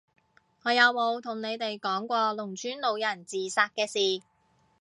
[0.63, 4.25] 我有冇同你哋講過農村老人自殺嘅事？